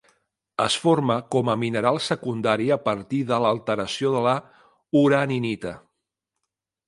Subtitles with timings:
[0.63, 4.33] Es forma com a mineral secundari a partir de l'alteració de la
[5.03, 5.75] uraninita.